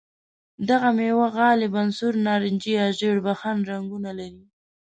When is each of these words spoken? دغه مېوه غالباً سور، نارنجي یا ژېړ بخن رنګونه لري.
دغه 0.69 0.89
مېوه 0.97 1.27
غالباً 1.37 1.83
سور، 1.97 2.13
نارنجي 2.25 2.71
یا 2.79 2.87
ژېړ 2.97 3.17
بخن 3.27 3.57
رنګونه 3.71 4.11
لري. 4.19 4.43